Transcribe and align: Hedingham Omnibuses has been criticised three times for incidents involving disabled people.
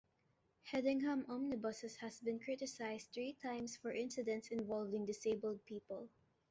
Hedingham 0.63 1.27
Omnibuses 1.29 1.95
has 1.97 2.19
been 2.21 2.39
criticised 2.39 3.09
three 3.13 3.33
times 3.33 3.77
for 3.77 3.91
incidents 3.91 4.47
involving 4.49 5.05
disabled 5.05 5.63
people. 5.67 6.09